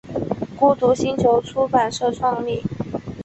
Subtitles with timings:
[0.57, 2.63] 孤独星球出版社创立。